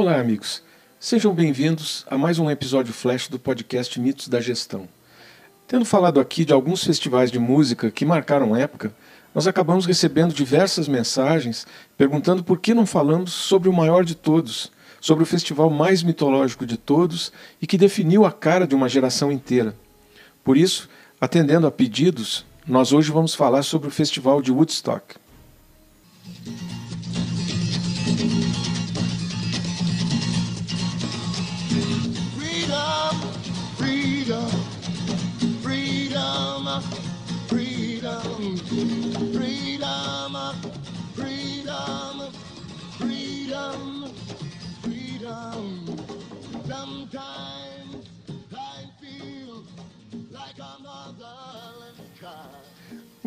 [0.00, 0.62] Olá, amigos.
[0.98, 4.88] Sejam bem-vindos a mais um episódio flash do podcast Mitos da Gestão.
[5.68, 8.94] Tendo falado aqui de alguns festivais de música que marcaram época,
[9.34, 11.66] nós acabamos recebendo diversas mensagens
[11.98, 16.64] perguntando por que não falamos sobre o maior de todos, sobre o festival mais mitológico
[16.64, 19.76] de todos e que definiu a cara de uma geração inteira.
[20.42, 20.88] Por isso,
[21.20, 25.16] atendendo a pedidos, nós hoje vamos falar sobre o festival de Woodstock.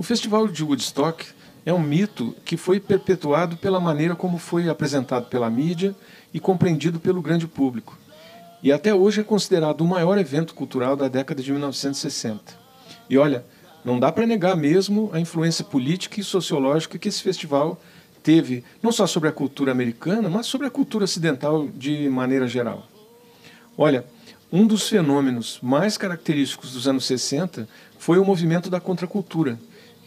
[0.03, 1.25] O Festival de Woodstock
[1.65, 5.95] é um mito que foi perpetuado pela maneira como foi apresentado pela mídia
[6.33, 7.97] e compreendido pelo grande público.
[8.61, 12.41] E até hoje é considerado o maior evento cultural da década de 1960.
[13.09, 13.45] E olha,
[13.85, 17.81] não dá para negar mesmo a influência política e sociológica que esse festival
[18.21, 22.85] teve, não só sobre a cultura americana, mas sobre a cultura ocidental de maneira geral.
[23.77, 24.03] Olha,
[24.51, 29.57] um dos fenômenos mais característicos dos anos 60 foi o movimento da contracultura,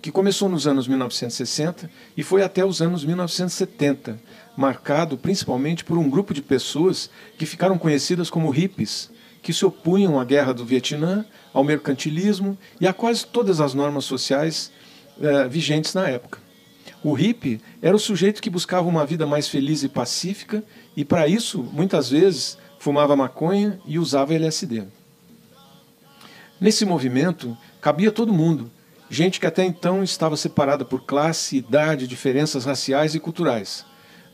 [0.07, 4.17] que começou nos anos 1960 e foi até os anos 1970,
[4.57, 9.11] marcado principalmente por um grupo de pessoas que ficaram conhecidas como hippies,
[9.43, 14.05] que se opunham à guerra do Vietnã, ao mercantilismo e a quase todas as normas
[14.05, 14.71] sociais
[15.21, 16.39] eh, vigentes na época.
[17.03, 20.63] O hippie era o sujeito que buscava uma vida mais feliz e pacífica
[20.97, 24.85] e, para isso, muitas vezes, fumava maconha e usava LSD.
[26.61, 28.71] Nesse movimento cabia todo mundo,
[29.09, 33.85] gente que até então estava separada por classe, idade, diferenças raciais e culturais.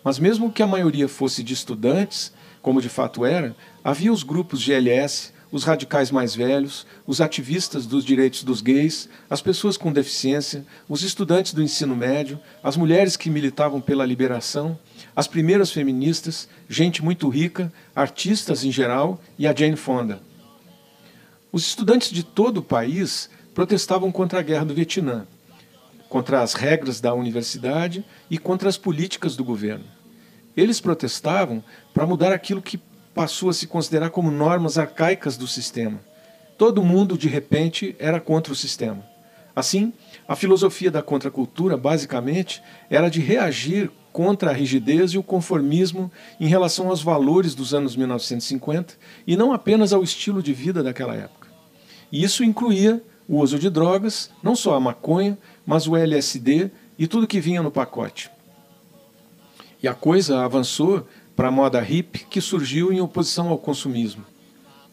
[0.04, 3.54] Mas mesmo que a maioria fosse de estudantes, como de fato era,
[3.84, 9.08] havia os grupos de LS, os radicais mais velhos, os ativistas dos direitos dos gays,
[9.28, 14.78] as pessoas com deficiência, os estudantes do ensino médio, as mulheres que militavam pela liberação,
[15.14, 20.22] as primeiras feministas, gente muito rica, artistas em geral e a Jane Fonda.
[21.52, 25.26] Os estudantes de todo o país protestavam contra a guerra do Vietnã,
[26.08, 29.84] contra as regras da universidade e contra as políticas do governo.
[30.56, 31.62] Eles protestavam
[31.94, 32.80] para mudar aquilo que
[33.14, 36.00] passou a se considerar como normas arcaicas do sistema.
[36.58, 39.04] Todo mundo, de repente, era contra o sistema.
[39.54, 39.92] Assim,
[40.26, 46.46] a filosofia da contracultura, basicamente, era de reagir contra a rigidez e o conformismo em
[46.46, 48.94] relação aos valores dos anos 1950
[49.26, 51.48] e não apenas ao estilo de vida daquela época.
[52.10, 57.06] E isso incluía o uso de drogas, não só a maconha, mas o LSD e
[57.06, 58.30] tudo que vinha no pacote.
[59.82, 64.24] E a coisa avançou para a moda hippie que surgiu em oposição ao consumismo.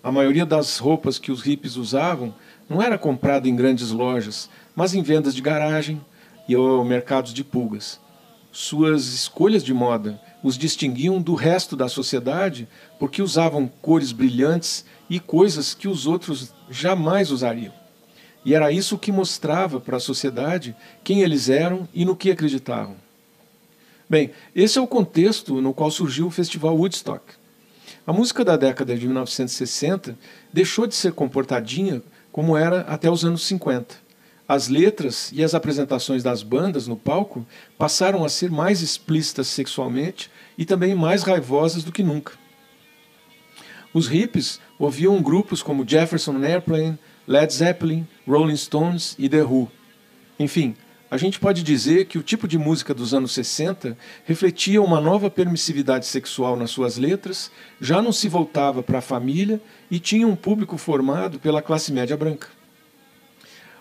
[0.01, 2.33] A maioria das roupas que os hippies usavam
[2.69, 6.01] não era comprada em grandes lojas, mas em vendas de garagem
[6.47, 7.99] e ou mercados de pulgas.
[8.51, 12.67] Suas escolhas de moda os distinguiam do resto da sociedade
[12.97, 17.73] porque usavam cores brilhantes e coisas que os outros jamais usariam.
[18.45, 22.95] E era isso que mostrava para a sociedade quem eles eram e no que acreditavam.
[24.09, 27.21] Bem, esse é o contexto no qual surgiu o Festival Woodstock.
[28.07, 30.17] A música da década de 1960
[30.51, 32.01] deixou de ser comportadinha
[32.31, 33.95] como era até os anos 50.
[34.47, 37.45] As letras e as apresentações das bandas no palco
[37.77, 42.33] passaram a ser mais explícitas sexualmente e também mais raivosas do que nunca.
[43.93, 46.97] Os hippies ouviam grupos como Jefferson Airplane,
[47.27, 49.71] Led Zeppelin, Rolling Stones e The Who.
[50.39, 50.75] Enfim,
[51.09, 55.31] a gente pode dizer que o tipo de música dos anos 60 refletia uma nova
[55.31, 57.49] permissividade sexual nas suas letras,
[57.81, 59.59] já não se voltava para a família
[59.89, 62.47] e tinha um público formado pela classe média branca.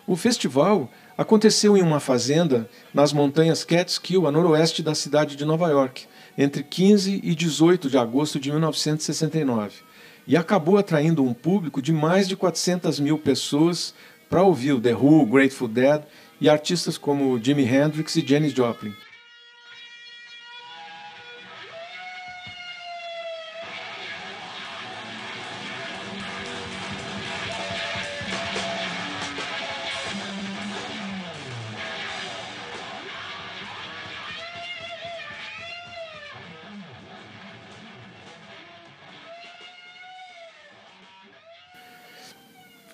[0.06, 5.68] O festival aconteceu em uma fazenda nas montanhas Catskill, a noroeste da cidade de Nova
[5.68, 6.06] York,
[6.38, 9.82] entre 15 e 18 de agosto de 1969,
[10.26, 13.92] e acabou atraindo um público de mais de 400 mil pessoas
[14.28, 16.02] para ouvir o The Who, Grateful Dead
[16.40, 18.92] e artistas como Jimi Hendrix e Janis Joplin.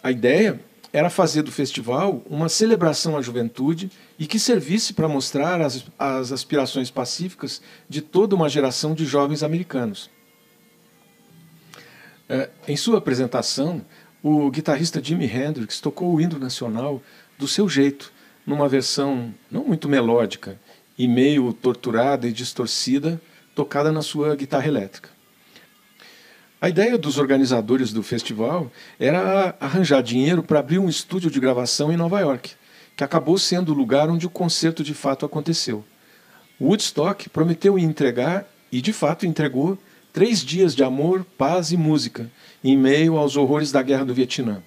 [0.02, 0.60] A ideia
[0.94, 6.30] era fazer do festival uma celebração à juventude e que servisse para mostrar as, as
[6.30, 10.08] aspirações pacíficas de toda uma geração de jovens americanos.
[12.28, 13.84] É, em sua apresentação,
[14.22, 17.02] o guitarrista Jimi Hendrix tocou o hino nacional
[17.36, 18.12] do seu jeito,
[18.46, 20.60] numa versão não muito melódica
[20.96, 23.20] e meio torturada e distorcida,
[23.52, 25.13] tocada na sua guitarra elétrica.
[26.64, 31.92] A ideia dos organizadores do festival era arranjar dinheiro para abrir um estúdio de gravação
[31.92, 32.52] em Nova York,
[32.96, 35.84] que acabou sendo o lugar onde o concerto de fato aconteceu.
[36.58, 39.76] Woodstock prometeu entregar, e de fato entregou,
[40.10, 42.30] três dias de amor, paz e música,
[42.64, 44.62] em meio aos horrores da guerra do Vietnã.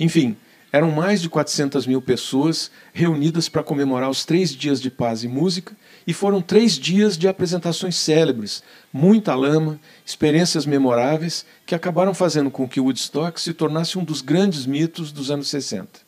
[0.00, 0.34] Enfim,
[0.72, 5.28] eram mais de 400 mil pessoas reunidas para comemorar os três dias de paz e
[5.28, 5.76] música,
[6.06, 8.62] e foram três dias de apresentações célebres,
[8.92, 14.66] muita lama, experiências memoráveis que acabaram fazendo com que Woodstock se tornasse um dos grandes
[14.66, 16.07] mitos dos anos 60.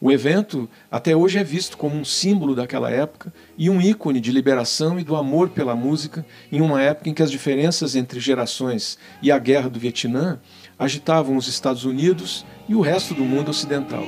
[0.00, 4.30] O evento até hoje é visto como um símbolo daquela época e um ícone de
[4.30, 8.96] liberação e do amor pela música em uma época em que as diferenças entre gerações
[9.20, 10.38] e a guerra do Vietnã
[10.78, 14.04] agitavam os Estados Unidos e o resto do mundo ocidental.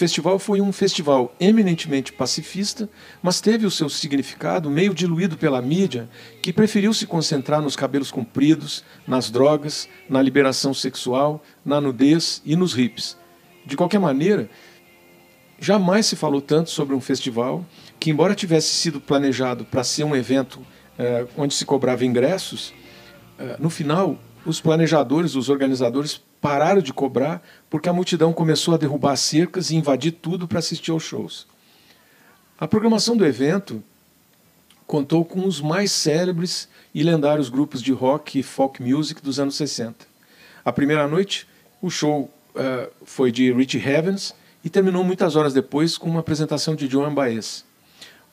[0.00, 2.88] Festival foi um festival eminentemente pacifista,
[3.22, 6.08] mas teve o seu significado meio diluído pela mídia,
[6.40, 12.56] que preferiu se concentrar nos cabelos compridos, nas drogas, na liberação sexual, na nudez e
[12.56, 13.14] nos hips.
[13.66, 14.48] De qualquer maneira,
[15.58, 17.62] jamais se falou tanto sobre um festival
[17.98, 20.66] que, embora tivesse sido planejado para ser um evento
[20.98, 22.72] eh, onde se cobrava ingressos,
[23.38, 28.78] eh, no final, os planejadores, os organizadores pararam de cobrar porque a multidão começou a
[28.78, 31.46] derrubar cercas e invadir tudo para assistir aos shows.
[32.58, 33.82] A programação do evento
[34.86, 39.54] contou com os mais célebres e lendários grupos de rock e folk music dos anos
[39.54, 40.06] 60.
[40.64, 41.46] A primeira noite,
[41.80, 42.22] o show
[42.54, 44.34] uh, foi de Richie Havens
[44.64, 47.64] e terminou muitas horas depois com uma apresentação de Joan Baez.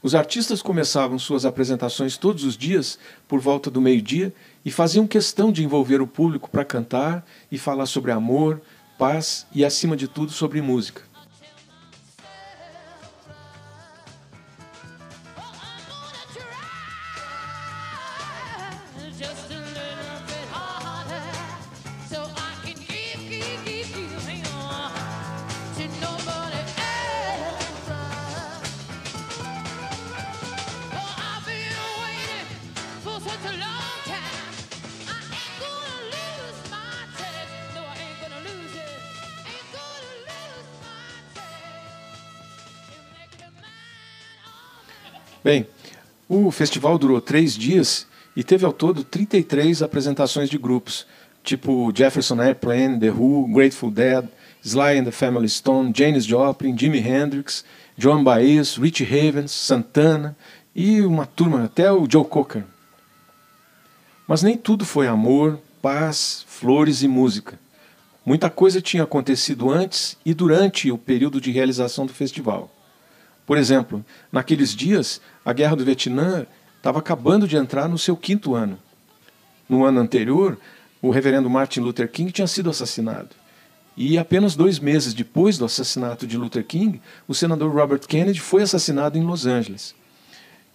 [0.01, 4.31] Os artistas começavam suas apresentações todos os dias, por volta do meio-dia,
[4.63, 8.61] e faziam questão de envolver o público para cantar e falar sobre amor,
[8.97, 11.06] paz e, acima de tudo, sobre música.
[45.47, 45.65] Bem,
[46.27, 48.05] o festival durou três dias
[48.35, 51.07] e teve ao todo 33 apresentações de grupos,
[51.41, 54.27] tipo Jefferson Airplane, The Who, Grateful Dead,
[54.61, 57.63] Sly and the Family Stone, Janis Joplin, Jimi Hendrix,
[57.97, 60.35] Joan Baez, Richie Havens, Santana
[60.75, 62.65] e uma turma, até o Joe Cocker.
[64.27, 67.57] Mas nem tudo foi amor, paz, flores e música.
[68.25, 72.69] Muita coisa tinha acontecido antes e durante o período de realização do festival.
[73.47, 78.53] Por exemplo, naqueles dias, a guerra do Vietnã estava acabando de entrar no seu quinto
[78.53, 78.77] ano.
[79.69, 80.59] No ano anterior,
[81.01, 83.29] o reverendo Martin Luther King tinha sido assassinado.
[83.95, 88.63] E apenas dois meses depois do assassinato de Luther King, o senador Robert Kennedy foi
[88.63, 89.95] assassinado em Los Angeles.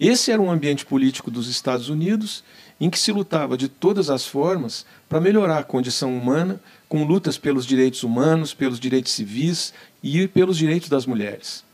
[0.00, 2.42] Esse era um ambiente político dos Estados Unidos
[2.80, 7.36] em que se lutava de todas as formas para melhorar a condição humana, com lutas
[7.36, 11.70] pelos direitos humanos, pelos direitos civis e pelos direitos das mulheres.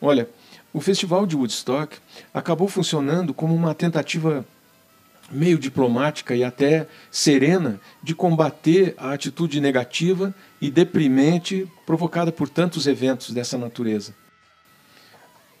[0.00, 0.28] Olha,
[0.72, 1.96] o Festival de Woodstock
[2.32, 4.44] acabou funcionando como uma tentativa
[5.30, 12.86] meio diplomática e até serena de combater a atitude negativa e deprimente provocada por tantos
[12.86, 14.14] eventos dessa natureza.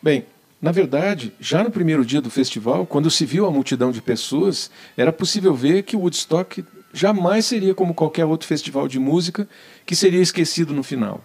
[0.02, 0.24] Bem,
[0.60, 4.70] na verdade, já no primeiro dia do festival, quando se viu a multidão de pessoas,
[4.96, 9.48] era possível ver que Woodstock jamais seria como qualquer outro festival de música
[9.84, 11.22] que seria esquecido no final.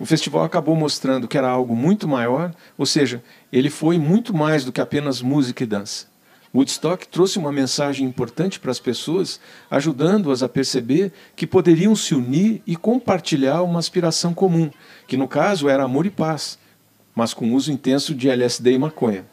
[0.00, 4.64] O festival acabou mostrando que era algo muito maior, ou seja, ele foi muito mais
[4.64, 6.06] do que apenas música e dança.
[6.54, 9.38] Woodstock trouxe uma mensagem importante para as pessoas,
[9.70, 14.70] ajudando-as a perceber que poderiam se unir e compartilhar uma aspiração comum,
[15.06, 16.58] que no caso era amor e paz,
[17.14, 19.26] mas com uso intenso de LSD e maconha.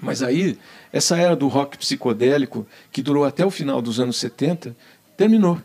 [0.00, 0.56] Mas aí,
[0.92, 4.76] essa era do rock psicodélico, que durou até o final dos anos 70,
[5.16, 5.60] terminou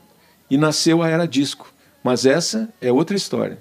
[0.49, 1.71] e nasceu a era disco.
[2.03, 3.59] Mas essa é outra história.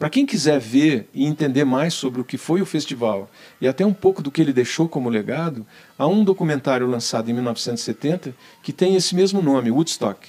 [0.00, 3.30] Para quem quiser ver e entender mais sobre o que foi o festival
[3.60, 5.66] e até um pouco do que ele deixou como legado,
[5.98, 10.26] há um documentário lançado em 1970 que tem esse mesmo nome, Woodstock.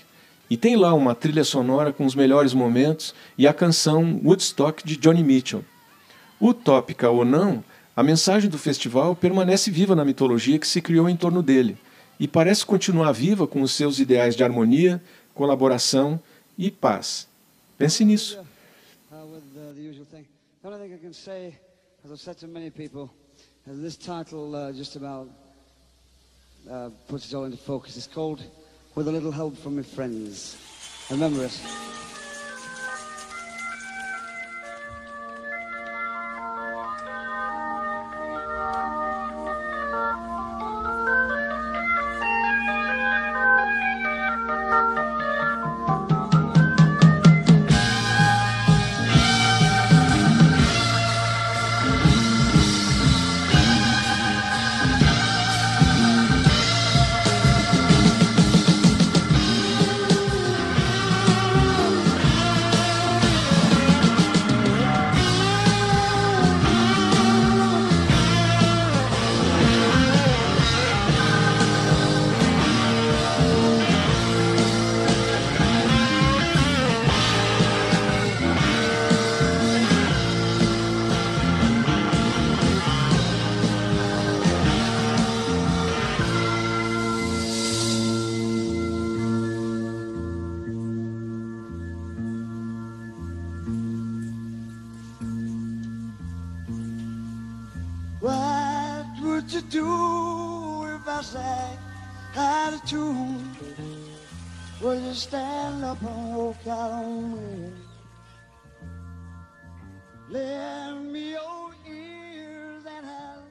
[0.49, 4.97] E tem lá uma trilha sonora com os melhores momentos e a canção Woodstock de
[4.97, 5.63] Johnny Mitchell.
[6.41, 7.63] Utópica ou não,
[7.95, 11.77] a mensagem do festival permanece viva na mitologia que se criou em torno dele
[12.19, 15.01] e parece continuar viva com os seus ideais de harmonia,
[15.33, 16.19] colaboração
[16.57, 17.25] e paz.
[17.77, 18.50] Pense nisso.
[19.73, 20.27] The usual thing.
[20.61, 21.57] The only thing I can say,
[22.03, 23.09] as I've said to many people,
[23.65, 25.29] is this title uh, just about
[26.69, 27.95] uh, puts it all into focus.
[27.95, 28.43] It's called
[28.95, 30.57] With a Little Help from My Friends.
[31.09, 31.57] Remember it.
[105.21, 107.71] Stand up and walk out on me.
[110.29, 113.43] Lend me your ears and I'll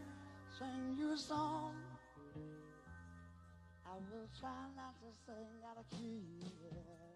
[0.58, 1.74] sing you a song.
[3.86, 7.09] I will try not to sing out of key.